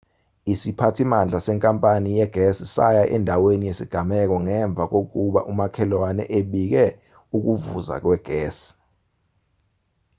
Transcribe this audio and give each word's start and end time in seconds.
isiphathimandla 0.53 1.37
senkapani 1.45 2.09
yegesi 2.19 2.63
saya 2.75 3.03
endaweni 3.15 3.63
yesigameko 3.69 4.35
ngemva 4.45 4.83
kokuba 4.91 5.39
umakhelwane 5.51 6.23
ebike 6.39 6.85
ukuvuza 7.35 7.95
kwegesi 8.03 8.69